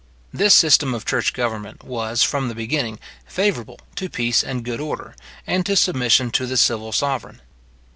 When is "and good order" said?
4.43-5.15